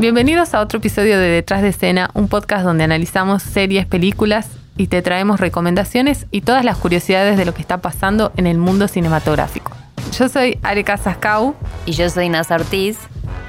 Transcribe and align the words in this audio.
Bienvenidos 0.00 0.54
a 0.54 0.62
otro 0.62 0.78
episodio 0.78 1.18
de 1.18 1.28
Detrás 1.28 1.60
de 1.60 1.68
Escena, 1.68 2.08
un 2.14 2.28
podcast 2.28 2.64
donde 2.64 2.84
analizamos 2.84 3.42
series, 3.42 3.84
películas 3.84 4.48
y 4.78 4.86
te 4.86 5.02
traemos 5.02 5.40
recomendaciones 5.40 6.24
y 6.30 6.40
todas 6.40 6.64
las 6.64 6.78
curiosidades 6.78 7.36
de 7.36 7.44
lo 7.44 7.52
que 7.52 7.60
está 7.60 7.82
pasando 7.82 8.32
en 8.38 8.46
el 8.46 8.56
mundo 8.56 8.88
cinematográfico. 8.88 9.72
Yo 10.18 10.30
soy 10.30 10.58
Areca 10.62 10.96
Sascau. 10.96 11.54
Y 11.84 11.92
yo 11.92 12.08
soy 12.08 12.30
Naz 12.30 12.50
Ortiz. 12.50 12.96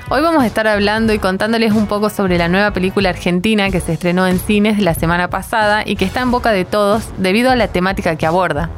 Hoy 0.10 0.22
vamos 0.22 0.44
a 0.44 0.46
estar 0.46 0.68
hablando 0.68 1.14
y 1.14 1.20
contándoles 1.20 1.72
un 1.72 1.88
poco 1.88 2.10
sobre 2.10 2.38
la 2.38 2.50
nueva 2.50 2.72
película 2.72 3.12
argentina 3.12 3.70
que 3.70 3.80
se 3.80 3.94
estrenó 3.94 4.28
en 4.28 4.38
cines 4.38 4.78
la 4.80 4.94
semana 4.94 5.30
pasada 5.30 5.84
y 5.86 5.96
que 5.96 6.04
está 6.04 6.20
en 6.20 6.32
boca 6.32 6.52
de 6.52 6.66
todos 6.66 7.06
debido 7.18 7.50
a 7.50 7.56
la 7.56 7.70
temática 7.70 8.18
que 8.18 8.26
aborda. 8.26 8.70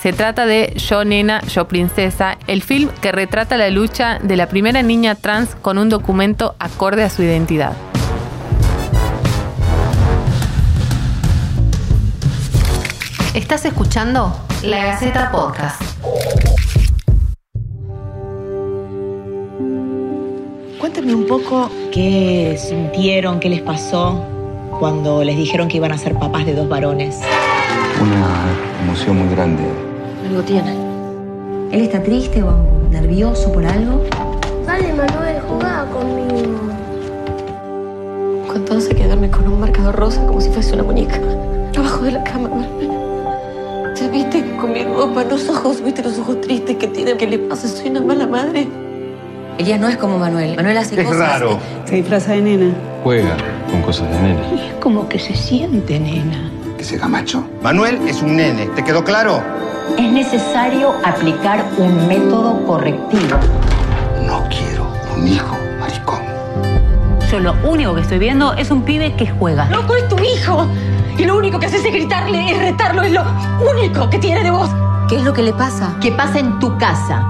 Se 0.00 0.14
trata 0.14 0.46
de 0.46 0.72
Yo 0.76 1.04
Nena, 1.04 1.42
Yo 1.42 1.68
Princesa, 1.68 2.38
el 2.46 2.62
film 2.62 2.88
que 3.02 3.12
retrata 3.12 3.58
la 3.58 3.68
lucha 3.68 4.18
de 4.18 4.34
la 4.34 4.46
primera 4.46 4.80
niña 4.80 5.14
trans 5.14 5.54
con 5.56 5.76
un 5.76 5.90
documento 5.90 6.54
acorde 6.58 7.02
a 7.02 7.10
su 7.10 7.22
identidad. 7.22 7.74
Estás 13.34 13.66
escuchando 13.66 14.34
La 14.62 14.86
Gaceta 14.86 15.30
Podcast. 15.30 15.82
Cuéntame 20.80 21.14
un 21.14 21.26
poco 21.26 21.70
qué 21.92 22.58
sintieron, 22.58 23.38
qué 23.38 23.50
les 23.50 23.60
pasó 23.60 24.24
cuando 24.78 25.22
les 25.22 25.36
dijeron 25.36 25.68
que 25.68 25.76
iban 25.76 25.92
a 25.92 25.98
ser 25.98 26.14
papás 26.14 26.46
de 26.46 26.54
dos 26.54 26.70
varones. 26.70 27.20
Una 28.00 28.80
emoción 28.82 29.18
muy 29.18 29.34
grande. 29.34 29.89
Algo 30.30 30.42
tiene. 30.42 30.72
¿Él 31.72 31.80
está 31.82 32.00
triste 32.04 32.40
o 32.40 32.52
nervioso 32.88 33.52
por 33.52 33.66
algo? 33.66 34.04
Dale, 34.64 34.92
Manuel, 34.92 35.40
jugá 35.48 35.84
conmigo. 35.86 36.56
Cuando 38.46 38.76
hace 38.76 38.94
quedarme 38.94 39.28
con 39.28 39.48
un 39.48 39.58
marcador 39.58 39.96
rosa 39.96 40.24
como 40.28 40.40
si 40.40 40.48
fuese 40.50 40.74
una 40.74 40.84
muñeca. 40.84 41.18
Abajo 41.76 42.04
de 42.04 42.12
la 42.12 42.22
cama, 42.22 42.48
Manuel. 42.48 43.94
¿Te 43.96 44.08
viste 44.08 44.56
con 44.60 44.72
mi 44.72 44.84
ropa, 44.84 45.24
los 45.24 45.48
ojos, 45.48 45.82
viste 45.82 46.00
los 46.04 46.16
ojos 46.20 46.40
tristes 46.42 46.76
que 46.76 46.86
tiene? 46.86 47.16
¿Qué 47.16 47.26
le 47.26 47.40
pasa? 47.40 47.66
Soy 47.66 47.90
una 47.90 48.00
mala 48.00 48.28
madre. 48.28 48.68
Elías 49.58 49.80
no 49.80 49.88
es 49.88 49.96
como 49.96 50.16
Manuel. 50.16 50.54
Manuel 50.54 50.78
hace 50.78 50.94
Es 51.00 51.08
cosas. 51.08 51.18
raro. 51.40 51.58
Se 51.86 51.96
disfraza 51.96 52.34
de 52.34 52.42
nena. 52.42 52.72
Juega 53.02 53.36
con 53.68 53.82
cosas 53.82 54.08
de 54.08 54.20
nena. 54.20 54.40
Es 54.54 54.74
como 54.80 55.08
que 55.08 55.18
se 55.18 55.34
siente 55.34 55.98
nena. 55.98 56.52
Que 56.78 56.84
se 56.84 56.96
macho. 56.98 57.42
Manuel 57.64 57.98
es 58.06 58.22
un 58.22 58.36
nene, 58.36 58.66
¿te 58.76 58.84
quedó 58.84 59.02
claro? 59.02 59.42
Es 59.98 60.12
necesario 60.12 60.94
aplicar 61.04 61.64
un 61.78 62.06
método 62.08 62.64
correctivo. 62.66 63.36
No 64.26 64.44
quiero 64.48 64.86
un 65.16 65.28
hijo 65.28 65.56
maricón. 65.78 66.20
Yo 67.30 67.40
lo 67.40 67.54
único 67.64 67.94
que 67.94 68.00
estoy 68.00 68.18
viendo 68.18 68.54
es 68.54 68.70
un 68.70 68.82
pibe 68.82 69.14
que 69.14 69.28
juega. 69.28 69.66
¡Loco, 69.70 69.94
es 69.94 70.08
tu 70.08 70.16
hijo! 70.18 70.66
Y 71.18 71.24
lo 71.24 71.36
único 71.36 71.58
que 71.58 71.66
haces 71.66 71.84
es 71.84 71.92
gritarle, 71.92 72.50
es 72.50 72.58
retarlo, 72.58 73.02
es 73.02 73.12
lo 73.12 73.22
único 73.70 74.08
que 74.08 74.18
tiene 74.18 74.42
de 74.42 74.50
vos. 74.50 74.70
¿Qué 75.08 75.16
es 75.16 75.24
lo 75.24 75.32
que 75.32 75.42
le 75.42 75.52
pasa? 75.52 75.96
¿Qué 76.00 76.12
pasa 76.12 76.38
en 76.38 76.58
tu 76.58 76.76
casa? 76.78 77.26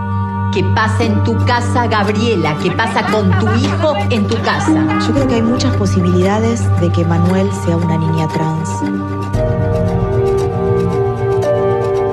¿Qué 0.52 0.64
pasa 0.74 1.04
en 1.04 1.22
tu 1.24 1.36
casa, 1.44 1.86
Gabriela? 1.86 2.56
¿Qué 2.62 2.70
pasa 2.72 3.02
con 3.06 3.30
tu 3.38 3.46
hijo 3.54 3.94
en 4.10 4.26
tu 4.26 4.36
casa? 4.42 5.00
Yo 5.06 5.12
creo 5.12 5.28
que 5.28 5.34
hay 5.36 5.42
muchas 5.42 5.74
posibilidades 5.76 6.62
de 6.80 6.90
que 6.90 7.04
Manuel 7.04 7.48
sea 7.64 7.76
una 7.76 7.96
niña 7.96 8.26
trans. 8.28 8.68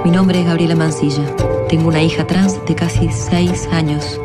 Mi 0.07 0.13
nombre 0.13 0.39
es 0.39 0.45
Gabriela 0.45 0.73
Mancilla. 0.73 1.35
Tengo 1.67 1.89
una 1.89 2.01
hija 2.01 2.25
trans 2.25 2.65
de 2.65 2.75
casi 2.75 3.11
seis 3.11 3.67
años. 3.73 4.21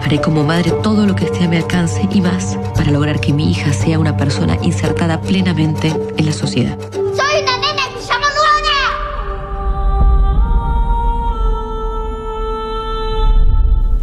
Haré 0.00 0.20
como 0.20 0.44
madre 0.44 0.70
todo 0.84 1.06
lo 1.06 1.16
que 1.16 1.24
esté 1.24 1.42
a 1.42 1.48
mi 1.48 1.56
alcance 1.56 2.08
y 2.12 2.20
más 2.20 2.56
para 2.76 2.92
lograr 2.92 3.18
que 3.18 3.32
mi 3.32 3.50
hija 3.50 3.72
sea 3.72 3.98
una 3.98 4.16
persona 4.16 4.56
insertada 4.62 5.20
plenamente 5.20 5.92
en 6.16 6.24
la 6.24 6.32
sociedad. 6.32 6.78
Soy 6.92 7.42
una 7.42 7.58
nena 7.58 7.82
que 7.92 8.00
se 8.00 8.12
llama 8.12 8.26
Luana. 8.36 8.76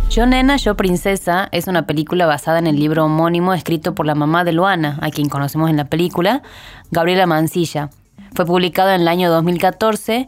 Yo 0.09 0.25
Nena, 0.25 0.57
Yo 0.57 0.75
Princesa 0.75 1.47
es 1.53 1.67
una 1.67 1.87
película 1.87 2.25
basada 2.25 2.59
en 2.59 2.67
el 2.67 2.77
libro 2.77 3.05
homónimo 3.05 3.53
escrito 3.53 3.95
por 3.95 4.05
la 4.05 4.15
mamá 4.15 4.43
de 4.43 4.51
Luana, 4.51 4.99
a 5.01 5.11
quien 5.11 5.29
conocemos 5.29 5.69
en 5.69 5.77
la 5.77 5.85
película, 5.85 6.41
Gabriela 6.91 7.25
Mancilla. 7.25 7.89
Fue 8.33 8.45
publicado 8.45 8.89
en 8.89 8.99
el 8.99 9.07
año 9.07 9.31
2014 9.31 10.27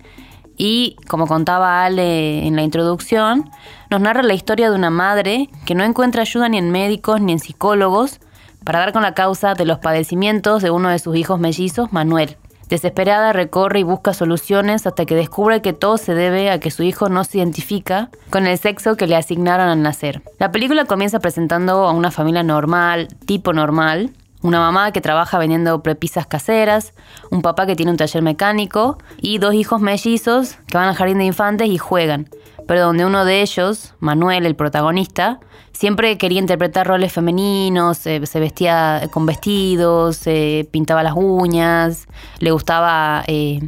y, 0.57 0.97
como 1.07 1.27
contaba 1.27 1.85
Ale 1.85 2.45
en 2.45 2.55
la 2.55 2.63
introducción, 2.63 3.49
nos 3.89 4.01
narra 4.01 4.23
la 4.23 4.33
historia 4.33 4.69
de 4.69 4.75
una 4.75 4.89
madre 4.89 5.49
que 5.65 5.75
no 5.75 5.83
encuentra 5.83 6.23
ayuda 6.23 6.49
ni 6.49 6.57
en 6.57 6.71
médicos 6.71 7.21
ni 7.21 7.31
en 7.31 7.39
psicólogos 7.39 8.19
para 8.63 8.79
dar 8.79 8.91
con 8.91 9.03
la 9.03 9.13
causa 9.13 9.53
de 9.53 9.65
los 9.65 9.79
padecimientos 9.79 10.61
de 10.61 10.71
uno 10.71 10.89
de 10.89 10.99
sus 10.99 11.15
hijos 11.15 11.39
mellizos, 11.39 11.93
Manuel. 11.93 12.37
Desesperada 12.69 13.31
recorre 13.31 13.79
y 13.79 13.83
busca 13.83 14.13
soluciones 14.13 14.85
hasta 14.85 15.05
que 15.05 15.15
descubre 15.15 15.61
que 15.61 15.71
todo 15.71 15.97
se 15.97 16.13
debe 16.13 16.51
a 16.51 16.59
que 16.59 16.69
su 16.69 16.83
hijo 16.83 17.07
no 17.07 17.23
se 17.23 17.37
identifica 17.37 18.09
con 18.29 18.45
el 18.45 18.57
sexo 18.57 18.97
que 18.97 19.07
le 19.07 19.15
asignaron 19.15 19.69
al 19.69 19.81
nacer. 19.81 20.21
La 20.37 20.51
película 20.51 20.83
comienza 20.83 21.19
presentando 21.19 21.87
a 21.87 21.93
una 21.93 22.11
familia 22.11 22.43
normal, 22.43 23.07
tipo 23.25 23.53
normal, 23.53 24.11
una 24.41 24.59
mamá 24.59 24.91
que 24.91 25.01
trabaja 25.01 25.37
vendiendo 25.37 25.81
prepisas 25.81 26.27
caseras, 26.27 26.93
un 27.31 27.41
papá 27.41 27.65
que 27.65 27.75
tiene 27.75 27.91
un 27.91 27.97
taller 27.97 28.21
mecánico 28.21 28.97
y 29.17 29.39
dos 29.39 29.53
hijos 29.53 29.81
mellizos 29.81 30.57
que 30.67 30.77
van 30.77 30.87
al 30.87 30.95
jardín 30.95 31.17
de 31.17 31.25
infantes 31.25 31.69
y 31.69 31.77
juegan, 31.77 32.29
pero 32.67 32.81
donde 32.81 33.05
uno 33.05 33.25
de 33.25 33.41
ellos, 33.41 33.95
Manuel, 33.99 34.45
el 34.45 34.55
protagonista, 34.55 35.39
siempre 35.71 36.17
quería 36.17 36.39
interpretar 36.39 36.87
roles 36.87 37.13
femeninos, 37.13 38.05
eh, 38.05 38.25
se 38.25 38.39
vestía 38.39 39.09
con 39.11 39.25
vestidos, 39.25 40.17
se 40.17 40.67
pintaba 40.71 41.03
las 41.03 41.13
uñas, 41.15 42.07
le 42.39 42.51
gustaba 42.51 43.23
eh, 43.27 43.61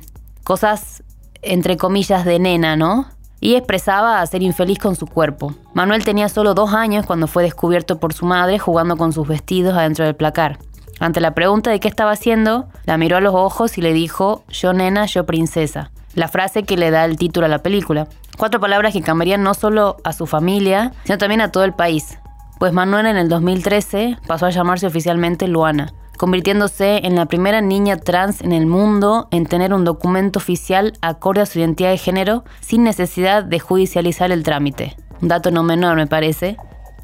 cosas 0.44 1.04
entre 1.42 1.78
comillas 1.78 2.26
de 2.26 2.40
nena, 2.40 2.76
¿no? 2.76 3.08
Y 3.40 3.56
expresaba 3.56 4.22
a 4.22 4.26
ser 4.26 4.42
infeliz 4.42 4.80
con 4.80 4.96
su 4.96 5.08
cuerpo. 5.08 5.54
Manuel 5.74 6.04
tenía 6.04 6.30
solo 6.30 6.54
dos 6.54 6.74
años 6.74 7.06
cuando 7.06 7.28
fue 7.28 7.44
descubierto 7.44 8.00
por 8.00 8.14
su 8.14 8.26
madre 8.26 8.60
jugando 8.60 8.98
con 8.98 9.14
sus 9.14 9.28
vestidos 9.28 9.76
adentro 9.76 10.06
del 10.06 10.16
placar. 10.16 10.60
Ante 11.00 11.22
la 11.22 11.34
pregunta 11.34 11.70
de 11.72 11.80
qué 11.80 11.88
estaba 11.88 12.12
haciendo, 12.12 12.68
la 12.86 12.98
miró 12.98 13.18
a 13.18 13.22
los 13.22 13.34
ojos 13.34 13.78
y 13.78 13.82
le 13.82 13.94
dijo, 13.94 14.44
yo 14.50 14.74
nena, 14.74 15.06
yo 15.06 15.26
princesa. 15.26 15.92
La 16.14 16.28
frase 16.28 16.64
que 16.64 16.76
le 16.76 16.92
da 16.92 17.06
el 17.06 17.18
título 17.18 17.46
a 17.46 17.50
la 17.50 17.64
película. 17.64 18.08
Cuatro 18.38 18.60
palabras 18.60 18.94
que 18.94 19.02
cambiarían 19.02 19.44
no 19.44 19.54
solo 19.54 19.98
a 20.04 20.12
su 20.12 20.26
familia, 20.28 20.92
sino 21.06 21.18
también 21.18 21.42
a 21.42 21.52
todo 21.52 21.64
el 21.64 21.74
país. 21.74 22.18
Pues 22.60 22.74
Manuel 22.74 23.06
en 23.06 23.16
el 23.16 23.30
2013 23.30 24.18
pasó 24.28 24.46
a 24.46 24.50
llamarse 24.50 24.86
oficialmente 24.86 25.48
Luana, 25.48 25.94
convirtiéndose 26.20 26.98
en 27.06 27.16
la 27.16 27.28
primera 27.28 27.62
niña 27.62 27.96
trans 27.96 28.42
en 28.42 28.52
el 28.52 28.66
mundo 28.66 29.30
en 29.32 29.46
tener 29.46 29.74
un 29.74 29.86
documento 29.86 30.38
oficial 30.38 30.92
acorde 31.02 31.40
a 31.40 31.46
su 31.46 31.60
identidad 31.60 31.92
de 31.92 31.98
género 31.98 32.44
sin 32.60 32.84
necesidad 32.84 33.42
de 33.46 33.58
judicializar 33.60 34.30
el 34.34 34.44
trámite. 34.44 34.98
Un 35.22 35.30
dato 35.30 35.50
no 35.50 35.64
menor, 35.64 35.96
me 35.96 36.08
parece. 36.08 36.58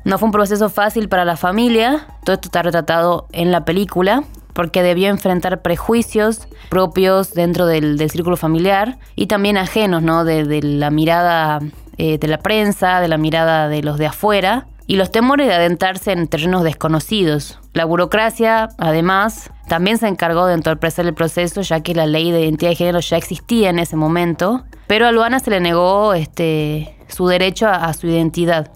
No 0.03 0.17
fue 0.17 0.25
un 0.25 0.33
proceso 0.33 0.69
fácil 0.69 1.07
para 1.07 1.23
la 1.23 1.37
familia, 1.37 2.07
todo 2.25 2.33
esto 2.33 2.49
está 2.49 2.61
retratado 2.61 3.27
en 3.31 3.53
la 3.53 3.63
película, 3.63 4.25
porque 4.51 4.83
debió 4.83 5.07
enfrentar 5.07 5.61
prejuicios 5.61 6.49
propios 6.69 7.33
dentro 7.33 7.67
del, 7.67 7.97
círculo 8.09 8.35
familiar 8.35 8.97
y 9.15 9.27
también 9.27 9.55
ajenos, 9.55 10.03
¿no? 10.03 10.25
De, 10.25 10.43
de 10.43 10.61
la 10.61 10.89
mirada 10.89 11.61
eh, 11.97 12.17
de 12.17 12.27
la 12.27 12.39
prensa, 12.39 12.99
de 12.99 13.07
la 13.07 13.17
mirada 13.17 13.69
de 13.69 13.81
los 13.81 13.97
de 13.97 14.07
afuera 14.07 14.67
y 14.87 14.97
los 14.97 15.09
temores 15.09 15.47
de 15.47 15.53
adentrarse 15.53 16.11
en 16.11 16.27
terrenos 16.27 16.63
desconocidos. 16.63 17.59
La 17.75 17.83
burocracia, 17.83 18.69
además, 18.77 19.51
también 19.67 19.97
se 19.97 20.07
encargó 20.07 20.45
de 20.47 20.53
entorpecer 20.53 21.05
el 21.05 21.13
proceso, 21.13 21.59
ya 21.61 21.81
que 21.81 21.93
la 21.93 22.05
ley 22.05 22.31
de 22.31 22.39
identidad 22.41 22.69
de 22.69 22.75
género 22.77 22.99
ya 23.01 23.17
existía 23.17 23.69
en 23.69 23.79
ese 23.79 23.97
momento, 23.97 24.63
pero 24.87 25.05
a 25.07 25.11
Luana 25.11 25.41
se 25.41 25.51
le 25.51 25.59
negó 25.59 26.13
este, 26.13 26.97
su 27.09 27.27
derecho 27.27 27.67
a, 27.67 27.91
su 27.93 28.07
identidad 28.07 28.71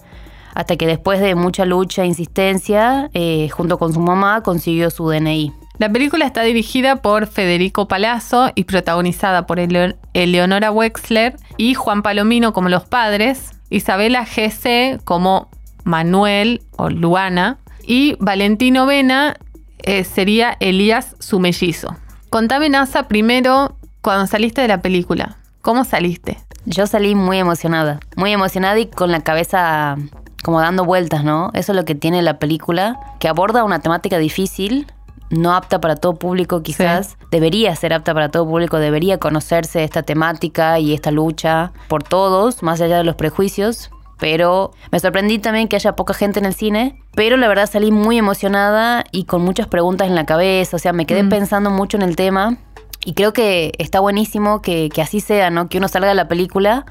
hasta 0.54 0.76
que 0.76 0.86
después 0.86 1.18
de 1.20 1.34
mucha 1.34 1.64
lucha 1.64 2.02
e 2.02 2.08
insistencia, 2.08 3.08
eh, 3.14 3.48
junto 3.48 3.78
con 3.78 3.94
su 3.94 4.00
mamá, 4.00 4.42
consiguió 4.42 4.90
su 4.90 5.08
DNI. 5.08 5.50
La 5.78 5.88
película 5.90 6.26
está 6.26 6.42
dirigida 6.42 6.96
por 6.96 7.26
Federico 7.26 7.88
Palazzo 7.88 8.50
y 8.54 8.64
protagonizada 8.64 9.46
por 9.46 9.58
Ele- 9.60 9.96
Eleonora 10.12 10.70
Wexler 10.72 11.36
y 11.56 11.72
Juan 11.72 12.02
Palomino 12.02 12.52
como 12.52 12.68
los 12.68 12.84
padres, 12.84 13.52
Isabela 13.70 14.26
GC 14.26 15.00
como 15.04 15.48
Manuel 15.84 16.60
o 16.76 16.90
Luana 16.90 17.56
y 17.86 18.16
Valentino 18.20 18.86
Vena 18.86 19.36
eh, 19.78 20.04
sería 20.04 20.56
Elías 20.60 21.16
su 21.18 21.40
mellizo. 21.40 21.96
Contame, 22.28 22.68
Nasa, 22.68 23.08
primero, 23.08 23.76
cuando 24.02 24.26
saliste 24.26 24.60
de 24.60 24.68
la 24.68 24.82
película, 24.82 25.36
¿cómo 25.62 25.84
saliste? 25.84 26.38
Yo 26.66 26.86
salí 26.86 27.14
muy 27.14 27.38
emocionada, 27.38 28.00
muy 28.16 28.32
emocionada 28.32 28.78
y 28.78 28.86
con 28.86 29.10
la 29.10 29.20
cabeza 29.20 29.96
como 30.42 30.60
dando 30.60 30.84
vueltas, 30.84 31.24
¿no? 31.24 31.50
Eso 31.54 31.72
es 31.72 31.76
lo 31.76 31.84
que 31.84 31.94
tiene 31.94 32.22
la 32.22 32.38
película, 32.38 32.98
que 33.18 33.28
aborda 33.28 33.64
una 33.64 33.80
temática 33.80 34.18
difícil, 34.18 34.86
no 35.30 35.54
apta 35.54 35.80
para 35.80 35.96
todo 35.96 36.14
público 36.14 36.62
quizás, 36.62 37.16
debería 37.30 37.74
ser 37.76 37.92
apta 37.92 38.12
para 38.14 38.30
todo 38.30 38.46
público, 38.46 38.78
debería 38.78 39.18
conocerse 39.18 39.84
esta 39.84 40.02
temática 40.02 40.78
y 40.78 40.92
esta 40.92 41.10
lucha 41.10 41.72
por 41.88 42.02
todos, 42.02 42.62
más 42.62 42.80
allá 42.80 42.98
de 42.98 43.04
los 43.04 43.16
prejuicios. 43.16 43.90
Pero 44.20 44.70
me 44.92 45.00
sorprendí 45.00 45.38
también 45.38 45.66
que 45.66 45.76
haya 45.76 45.96
poca 45.96 46.14
gente 46.14 46.38
en 46.38 46.44
el 46.44 46.54
cine, 46.54 47.02
pero 47.14 47.36
la 47.36 47.48
verdad 47.48 47.68
salí 47.68 47.90
muy 47.90 48.18
emocionada 48.18 49.02
y 49.10 49.24
con 49.24 49.42
muchas 49.42 49.66
preguntas 49.66 50.06
en 50.08 50.14
la 50.14 50.26
cabeza, 50.26 50.76
o 50.76 50.78
sea, 50.78 50.92
me 50.92 51.06
quedé 51.06 51.22
Mm. 51.24 51.28
pensando 51.30 51.70
mucho 51.70 51.96
en 51.96 52.02
el 52.02 52.14
tema 52.16 52.58
y 53.04 53.14
creo 53.14 53.32
que 53.32 53.72
está 53.78 53.98
buenísimo 54.00 54.60
que, 54.62 54.90
que 54.90 55.02
así 55.02 55.20
sea, 55.20 55.50
¿no? 55.50 55.68
Que 55.68 55.78
uno 55.78 55.88
salga 55.88 56.08
de 56.08 56.14
la 56.14 56.28
película 56.28 56.84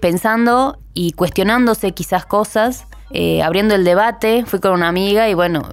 pensando 0.00 0.78
y 0.94 1.12
cuestionándose 1.12 1.92
quizás 1.92 2.24
cosas, 2.26 2.86
eh, 3.10 3.42
abriendo 3.42 3.74
el 3.74 3.84
debate, 3.84 4.44
fui 4.46 4.60
con 4.60 4.72
una 4.72 4.88
amiga 4.88 5.28
y 5.28 5.34
bueno, 5.34 5.66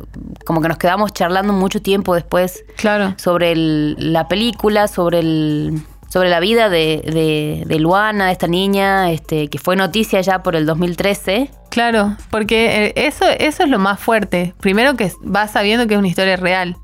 como 0.45 0.61
que 0.61 0.67
nos 0.67 0.77
quedamos 0.77 1.13
charlando 1.13 1.51
mucho 1.53 1.81
tiempo 1.81 2.15
después 2.15 2.63
Claro. 2.77 3.13
sobre 3.17 3.51
el- 3.51 3.95
la 4.13 4.27
película, 4.27 4.87
sobre 4.87 5.19
el 5.19 5.81
sobre 6.13 6.29
la 6.29 6.39
vida 6.39 6.69
de, 6.69 7.01
de, 7.03 7.63
de 7.65 7.79
Luana, 7.79 8.27
de 8.27 8.33
esta 8.33 8.45
niña, 8.45 9.09
este, 9.09 9.47
que 9.47 9.57
fue 9.57 9.75
noticia 9.75 10.21
ya 10.21 10.43
por 10.43 10.55
el 10.55 10.67
2013. 10.67 11.49
Claro, 11.71 12.15
porque 12.29 12.85
eh, 12.85 12.93
eso, 13.07 13.25
eso 13.27 13.63
es 13.63 13.69
lo 13.69 13.79
más 13.79 13.99
fuerte. 13.99 14.53
Primero 14.59 14.95
que 14.95 15.11
vas 15.21 15.53
sabiendo 15.53 15.87
que 15.87 15.95
es 15.95 15.97
una 15.97 16.07
historia 16.07 16.35
real. 16.35 16.77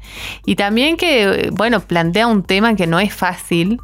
Y 0.48 0.56
también 0.56 0.98
que, 0.98 1.26
eh, 1.26 1.50
bueno, 1.52 1.80
plantea 1.80 2.26
un 2.26 2.42
tema 2.42 2.76
que 2.76 2.88
no 2.88 3.00
es 3.00 3.14
fácil. 3.14 3.80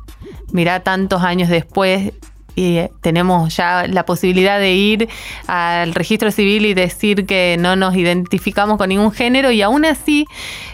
Mirá 0.52 0.80
tantos 0.80 1.22
años 1.22 1.48
después 1.50 2.14
y 2.56 2.80
tenemos 3.02 3.56
ya 3.56 3.86
la 3.88 4.06
posibilidad 4.06 4.60
de 4.60 4.74
ir 4.74 5.10
al 5.48 5.94
registro 5.94 6.32
civil 6.32 6.66
y 6.66 6.74
decir 6.74 7.26
que 7.26 7.58
no 7.60 7.76
nos 7.76 7.96
identificamos 7.96 8.78
con 8.78 8.90
ningún 8.90 9.12
género 9.12 9.52
y 9.52 9.62
aún 9.62 9.86
así 9.86 10.26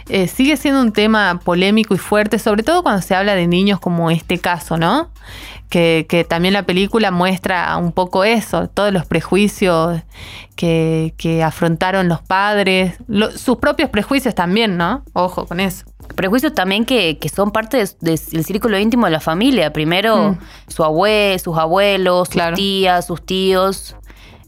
eh, 0.08 0.28
sigue 0.28 0.56
siendo 0.56 0.80
un 0.80 0.92
tema 0.92 1.40
polémico 1.44 1.94
y 1.94 1.98
fuerte, 1.98 2.38
sobre 2.38 2.62
todo 2.62 2.82
cuando 2.82 3.02
se 3.02 3.14
habla 3.14 3.34
de 3.34 3.46
niños 3.46 3.80
como 3.80 4.10
este 4.10 4.38
caso, 4.38 4.76
¿no? 4.76 5.11
Que, 5.68 6.04
que 6.08 6.24
también 6.24 6.52
la 6.52 6.64
película 6.64 7.10
muestra 7.10 7.74
un 7.78 7.92
poco 7.92 8.24
eso, 8.24 8.68
todos 8.68 8.92
los 8.92 9.06
prejuicios 9.06 10.02
que, 10.54 11.14
que 11.16 11.42
afrontaron 11.42 12.08
los 12.08 12.20
padres, 12.20 12.96
lo- 13.08 13.30
sus 13.30 13.56
propios 13.56 13.88
prejuicios 13.88 14.34
también, 14.34 14.76
¿no? 14.76 15.02
Ojo 15.14 15.46
con 15.46 15.60
eso. 15.60 15.86
Prejuicios 16.14 16.52
también 16.52 16.84
que, 16.84 17.18
que 17.18 17.28
son 17.30 17.52
parte 17.52 17.78
de- 17.78 17.88
de- 18.00 18.20
del 18.32 18.44
círculo 18.44 18.78
íntimo 18.78 19.06
de 19.06 19.12
la 19.12 19.20
familia. 19.20 19.72
Primero, 19.72 20.32
Mm. 20.32 20.38
su 20.68 20.84
abue, 20.84 21.38
sus 21.42 21.56
abuelos, 21.56 22.28
sus 22.28 22.34
Claro. 22.34 22.56
tías, 22.56 23.06
sus 23.06 23.24
tíos. 23.24 23.96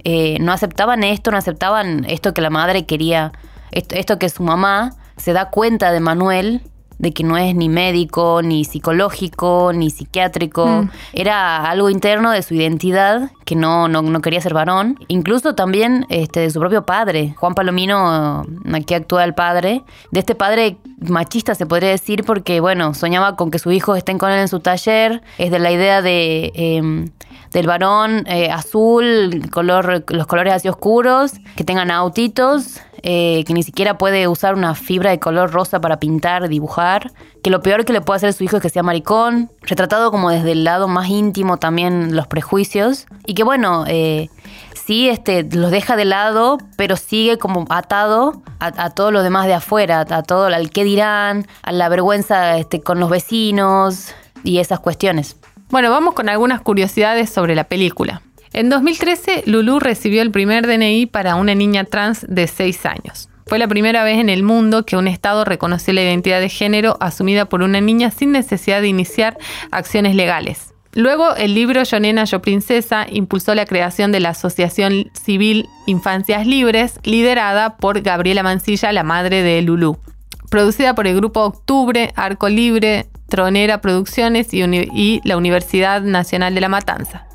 eh, 0.06 0.36
no 0.40 0.52
aceptaban 0.52 1.02
esto, 1.02 1.30
no 1.30 1.38
aceptaban 1.38 2.04
esto 2.10 2.34
que 2.34 2.42
la 2.42 2.50
madre 2.50 2.84
quería, 2.84 3.32
esto, 3.70 3.94
esto 3.94 4.18
que 4.18 4.28
su 4.28 4.42
mamá 4.42 4.90
se 5.16 5.32
da 5.32 5.48
cuenta 5.48 5.92
de 5.92 6.00
Manuel, 6.00 6.60
de 6.99 7.12
que 7.12 7.25
no 7.25 7.37
es 7.37 7.55
ni 7.55 7.69
médico, 7.69 8.41
ni 8.43 8.64
psicológico, 8.64 9.73
ni 9.75 9.91
psiquiátrico. 9.91 10.67
Mm. 10.67 10.91
Era 11.12 11.70
algo 11.70 11.91
interno 11.91 12.31
de 12.31 12.43
su 12.43 12.55
identidad 12.55 13.31
que 13.44 13.56
no, 13.56 13.88
no, 13.88 14.02
no 14.02 14.20
quería 14.20 14.41
ser 14.41 14.55
varón. 14.55 14.99
Incluso 15.08 15.55
también 15.55 16.06
este, 16.08 16.41
de 16.41 16.50
su 16.50 16.61
propio 16.61 16.85
padre. 16.85 17.35
Juan 17.37 17.55
Palomino, 17.55 18.44
aquí 18.73 18.94
actúa 18.94 19.25
el 19.25 19.35
padre. 19.35 19.82
De 20.11 20.20
este 20.20 20.35
padre 20.35 20.76
machista 20.99 21.55
se 21.55 21.67
podría 21.67 21.91
decir 21.91 22.25
porque, 22.25 22.61
bueno, 22.61 22.94
soñaba 22.94 23.37
con 23.37 23.50
que 23.50 23.58
sus 23.58 23.73
hijos 23.73 23.99
estén 23.99 24.19
con 24.19 24.31
él 24.31 24.41
en 24.41 24.49
su 24.49 24.61
taller. 24.61 25.23
Es 25.38 25.50
de 25.50 25.58
la 25.58 25.73
idea 25.73 26.02
de... 26.02 26.52
em, 26.55 27.11
del 27.54 27.68
varón 27.68 28.24
eh, 28.26 28.50
azul, 28.50 29.48
color, 29.50 30.04
los 30.08 30.26
colores 30.26 30.52
así 30.52 30.68
oscuros, 30.68 31.34
que 31.56 31.62
tengan 31.62 31.90
autitos, 31.92 32.80
eh, 33.02 33.44
que 33.46 33.54
ni 33.54 33.62
siquiera 33.62 33.96
puede 33.96 34.26
usar 34.26 34.54
una 34.54 34.74
fibra 34.74 35.10
de 35.10 35.20
color 35.20 35.52
rosa 35.52 35.80
para 35.80 36.00
pintar, 36.00 36.48
dibujar, 36.48 37.12
que 37.44 37.50
lo 37.50 37.62
peor 37.62 37.84
que 37.84 37.92
le 37.92 38.00
puede 38.00 38.16
hacer 38.16 38.30
a 38.30 38.32
su 38.32 38.42
hijo 38.42 38.56
es 38.56 38.62
que 38.62 38.70
sea 38.70 38.82
maricón, 38.82 39.50
retratado 39.62 40.10
como 40.10 40.30
desde 40.30 40.50
el 40.50 40.64
lado 40.64 40.88
más 40.88 41.08
íntimo 41.08 41.56
también 41.56 42.16
los 42.16 42.26
prejuicios, 42.26 43.06
y 43.24 43.34
que 43.34 43.44
bueno, 43.44 43.84
eh, 43.86 44.30
sí 44.74 45.08
este, 45.08 45.44
los 45.44 45.70
deja 45.70 45.94
de 45.94 46.06
lado, 46.06 46.58
pero 46.76 46.96
sigue 46.96 47.38
como 47.38 47.66
atado 47.68 48.42
a, 48.58 48.90
todo 48.90 49.12
lo 49.12 49.22
demás 49.22 49.46
de 49.46 49.54
afuera, 49.54 50.00
a 50.00 50.22
todo 50.24 50.46
al 50.46 50.70
qué 50.70 50.82
dirán, 50.82 51.46
a 51.62 51.70
la 51.70 51.88
vergüenza 51.88 52.58
este, 52.58 52.80
con 52.80 52.98
los 52.98 53.10
vecinos 53.10 54.12
y 54.42 54.58
esas 54.58 54.80
cuestiones. 54.80 55.36
Bueno, 55.70 55.90
vamos 55.90 56.14
con 56.14 56.28
algunas 56.28 56.61
curiosidades 56.61 57.31
sobre 57.31 57.55
la 57.55 57.64
película. 57.64 58.22
En 58.52 58.69
2013, 58.69 59.44
Lulu 59.46 59.81
recibió 59.81 60.22
el 60.22 60.31
primer 60.31 60.66
DNI 60.66 61.06
para 61.06 61.34
una 61.34 61.55
niña 61.55 61.84
trans 61.84 62.25
de 62.28 62.46
6 62.46 62.87
años. 62.87 63.28
Fue 63.46 63.58
la 63.58 63.66
primera 63.66 64.05
vez 64.05 64.19
en 64.19 64.28
el 64.28 64.43
mundo 64.43 64.87
que 64.87 64.96
un 64.96 65.08
Estado 65.08 65.44
reconoció 65.44 65.93
la 65.93 66.02
identidad 66.02 66.40
de 66.40 66.49
género 66.49 66.96
asumida 67.00 67.46
por 67.46 67.62
una 67.62 67.81
niña 67.81 68.11
sin 68.11 68.32
necesidad 68.32 68.81
de 68.81 68.88
iniciar 68.88 69.37
acciones 69.70 70.14
legales. 70.14 70.72
Luego, 70.93 71.34
el 71.34 71.55
libro 71.55 71.82
Yo 71.82 71.99
Nena, 71.99 72.25
Yo 72.25 72.40
Princesa 72.40 73.06
impulsó 73.10 73.55
la 73.55 73.67
creación 73.67 74.12
de 74.12 74.20
la 74.20 74.31
Asociación 74.31 75.10
Civil 75.12 75.69
Infancias 75.87 76.46
Libres, 76.46 77.00
liderada 77.02 77.76
por 77.76 78.00
Gabriela 78.00 78.44
Mancilla, 78.44 78.93
la 78.93 79.02
madre 79.02 79.43
de 79.43 79.60
Lulu. 79.62 79.99
Producida 80.50 80.94
por 80.94 81.08
el 81.08 81.17
grupo 81.17 81.40
Octubre, 81.40 82.12
Arco 82.14 82.49
Libre, 82.49 83.08
Tronera 83.34 83.81
Producciones 83.81 84.54
y, 84.54 85.20
la 85.25 85.36
Universidad 85.36 86.02
Nacional 86.02 86.54
de 86.54 86.60
La 86.60 86.69
Matanza. 86.69 87.26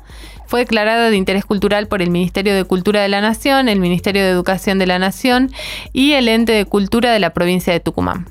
Fue 0.46 0.60
declarada 0.60 1.10
de 1.10 1.16
interés 1.18 1.44
cultural 1.44 1.88
por 1.88 2.00
el 2.00 2.08
Ministerio 2.08 2.54
de 2.54 2.64
Cultura 2.64 3.02
de 3.02 3.10
la 3.10 3.20
Nación, 3.20 3.68
el 3.68 3.78
Ministerio 3.78 4.22
de 4.22 4.30
Educación 4.30 4.78
de 4.78 4.86
la 4.86 4.98
Nación 4.98 5.52
y 5.92 6.12
el 6.12 6.28
Ente 6.28 6.52
de 6.52 6.64
Cultura 6.64 7.12
de 7.12 7.20
la 7.20 7.34
provincia 7.34 7.70
de 7.74 7.80
Tucumán. 7.80 8.28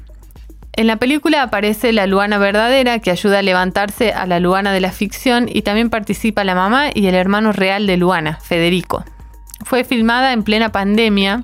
En 0.74 0.88
la 0.88 0.96
película 0.96 1.44
aparece 1.44 1.94
la 1.94 2.08
Luana 2.08 2.40
verdadera 2.40 2.98
que 2.98 3.12
ayuda 3.12 3.38
a 3.38 3.44
levantarse 3.44 4.14
a 4.14 4.26
la 4.26 4.40
Luana 4.40 4.72
de 4.72 4.82
la 4.82 4.92
ficción 4.92 5.48
y 5.48 5.62
también 5.62 5.92
participa 5.92 6.44
la 6.44 6.56
mamá 6.56 6.88
y 6.92 7.06
el 7.06 7.14
hermano 7.14 7.52
real 7.52 7.86
de 7.86 7.98
Luana, 7.98 8.40
Federico. 8.42 9.06
Fue 9.64 9.84
filmada 9.84 10.34
en 10.34 10.42
plena 10.42 10.72
pandemia 10.72 11.44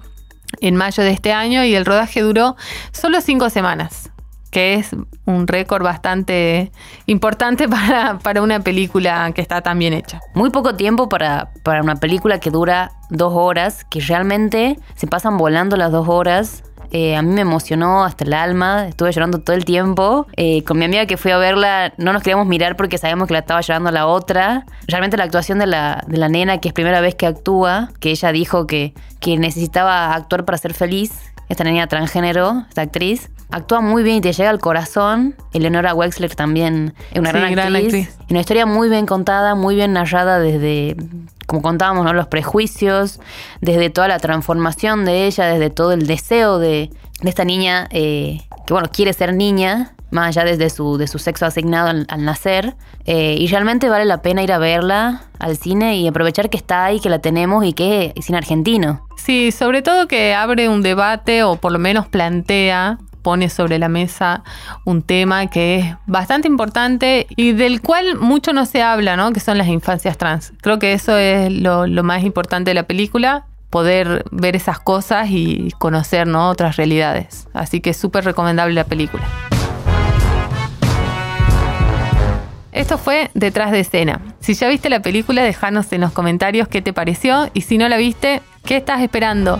en 0.59 0.75
mayo 0.75 1.03
de 1.03 1.11
este 1.11 1.33
año 1.33 1.63
y 1.63 1.75
el 1.75 1.85
rodaje 1.85 2.21
duró 2.21 2.55
solo 2.91 3.21
cinco 3.21 3.51
semanas, 3.51 4.09
que 4.51 4.75
es 4.75 4.95
un 5.25 5.47
récord 5.47 5.83
bastante 5.83 6.71
importante 7.05 7.67
para, 7.69 8.19
para 8.19 8.41
una 8.41 8.59
película 8.61 9.31
que 9.33 9.41
está 9.41 9.61
tan 9.61 9.79
bien 9.79 9.93
hecha. 9.93 10.21
Muy 10.33 10.49
poco 10.49 10.75
tiempo 10.75 11.09
para, 11.09 11.51
para 11.63 11.81
una 11.81 11.95
película 11.95 12.39
que 12.39 12.51
dura 12.51 12.91
dos 13.09 13.33
horas, 13.35 13.85
que 13.85 13.99
realmente 13.99 14.79
se 14.95 15.07
pasan 15.07 15.37
volando 15.37 15.77
las 15.77 15.91
dos 15.91 16.07
horas. 16.07 16.63
Eh, 16.91 17.15
a 17.15 17.21
mí 17.21 17.33
me 17.33 17.41
emocionó 17.41 18.05
hasta 18.05 18.23
el 18.23 18.33
alma, 18.33 18.87
estuve 18.87 19.11
llorando 19.11 19.39
todo 19.39 19.55
el 19.55 19.65
tiempo. 19.65 20.27
Eh, 20.37 20.63
con 20.63 20.77
mi 20.77 20.85
amiga 20.85 21.05
que 21.05 21.17
fui 21.17 21.31
a 21.31 21.37
verla, 21.37 21.93
no 21.97 22.13
nos 22.13 22.21
queríamos 22.23 22.47
mirar 22.47 22.77
porque 22.77 22.97
sabíamos 22.97 23.27
que 23.27 23.33
la 23.33 23.39
estaba 23.39 23.59
llorando 23.61 23.91
la 23.91 24.07
otra. 24.07 24.65
Realmente 24.87 25.17
la 25.17 25.25
actuación 25.25 25.59
de 25.59 25.67
la, 25.67 26.03
de 26.07 26.17
la 26.17 26.29
nena, 26.29 26.59
que 26.59 26.69
es 26.69 26.73
primera 26.73 27.01
vez 27.01 27.15
que 27.15 27.25
actúa, 27.25 27.89
que 27.99 28.11
ella 28.11 28.31
dijo 28.31 28.67
que, 28.67 28.93
que 29.19 29.37
necesitaba 29.37 30.13
actuar 30.13 30.45
para 30.45 30.57
ser 30.57 30.73
feliz, 30.73 31.11
esta 31.49 31.63
niña 31.63 31.87
transgénero, 31.87 32.65
esta 32.69 32.81
actriz, 32.81 33.29
actúa 33.51 33.81
muy 33.81 34.03
bien 34.03 34.17
y 34.17 34.21
te 34.21 34.33
llega 34.33 34.49
al 34.49 34.59
corazón. 34.59 35.35
Eleonora 35.53 35.93
Wexler 35.93 36.33
también 36.35 36.93
es 37.11 37.19
una 37.19 37.31
Sí, 37.31 37.37
gran, 37.37 37.51
gran 37.51 37.75
actriz. 37.75 38.07
actriz. 38.07 38.17
Una 38.29 38.39
historia 38.39 38.65
muy 38.65 38.89
bien 38.89 39.05
contada, 39.05 39.55
muy 39.55 39.75
bien 39.75 39.93
narrada 39.93 40.39
desde, 40.39 40.95
como 41.47 41.61
contábamos, 41.61 42.05
¿no? 42.05 42.13
los 42.13 42.27
prejuicios, 42.27 43.19
desde 43.61 43.89
toda 43.89 44.07
la 44.07 44.19
transformación 44.19 45.05
de 45.05 45.25
ella, 45.27 45.45
desde 45.45 45.69
todo 45.69 45.91
el 45.93 46.07
deseo 46.07 46.59
de, 46.59 46.89
de 47.21 47.29
esta 47.29 47.45
niña 47.45 47.87
eh, 47.91 48.41
que, 48.65 48.73
bueno, 48.73 48.89
quiere 48.91 49.13
ser 49.13 49.33
niña, 49.33 49.94
más 50.15 50.29
allá 50.29 50.49
desde 50.49 50.71
su, 50.71 50.97
de 50.97 51.07
su 51.07 51.19
sexo 51.19 51.45
asignado 51.45 51.89
al, 51.89 52.25
nacer. 52.25 52.75
Eh, 53.05 53.35
y 53.37 53.47
realmente 53.47 53.89
vale 53.89 54.05
la 54.05 54.23
pena 54.23 54.41
ir 54.41 54.51
a 54.51 54.57
verla 54.57 55.23
al 55.37 55.57
cine 55.57 55.97
y 55.97 56.07
aprovechar 56.07 56.49
que 56.49 56.57
está 56.57 56.85
ahí, 56.85 56.99
que 56.99 57.09
la 57.09 57.19
tenemos 57.19 57.63
y 57.63 57.73
que 57.73 58.13
es 58.15 58.25
cine 58.25 58.39
argentino. 58.39 59.05
Sí, 59.17 59.51
sobre 59.51 59.83
todo 59.83 60.07
que 60.07 60.33
abre 60.33 60.69
un 60.69 60.81
debate 60.81 61.43
o 61.43 61.57
por 61.57 61.71
lo 61.71 61.77
menos 61.77 62.07
plantea, 62.07 62.97
pone 63.21 63.49
sobre 63.49 63.79
la 63.79 63.89
mesa 63.89 64.43
un 64.85 65.01
tema 65.01 65.47
que 65.47 65.79
es 65.79 65.95
bastante 66.05 66.47
importante 66.47 67.25
y 67.35 67.53
del 67.53 67.81
cual 67.81 68.17
mucho 68.17 68.53
no 68.53 68.65
se 68.67 68.83
habla, 68.83 69.15
¿no? 69.17 69.33
Que 69.33 69.39
son 69.39 69.57
las 69.57 69.67
infancias 69.67 70.17
trans. 70.17 70.53
Creo 70.61 70.77
que 70.77 70.93
eso 70.93 71.17
es 71.17 71.51
lo, 71.51 71.87
lo 71.87 72.03
más 72.03 72.23
importante 72.23 72.69
de 72.69 72.75
la 72.75 72.83
película, 72.83 73.45
poder 73.71 74.25
ver 74.31 74.55
esas 74.55 74.79
cosas 74.79 75.27
y 75.31 75.71
conocer, 75.79 76.27
¿no? 76.27 76.49
Otras 76.49 76.77
realidades. 76.77 77.47
Así 77.53 77.81
que 77.81 77.89
es 77.89 77.97
súper 77.97 78.25
recomendable 78.25 78.75
la 78.75 78.85
película. 78.85 79.27
Esto 82.85 82.99
fue 82.99 83.31
Detrás 83.33 83.71
de 83.71 83.79
escena. 83.79 84.21
Si 84.39 84.53
ya 84.53 84.67
viste 84.67 84.91
la 84.91 85.01
película, 85.01 85.41
déjanos 85.41 85.91
en 85.91 86.01
los 86.01 86.11
comentarios 86.11 86.67
qué 86.67 86.83
te 86.83 86.93
pareció 86.93 87.49
y 87.51 87.61
si 87.61 87.79
no 87.79 87.89
la 87.89 87.97
viste, 87.97 88.43
¿qué 88.63 88.77
estás 88.77 89.01
esperando? 89.01 89.59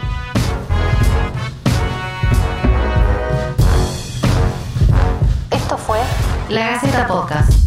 Esto 5.50 5.76
fue 5.76 5.98
La 6.50 6.70
Gaceta 6.70 7.08
Podcast. 7.08 7.65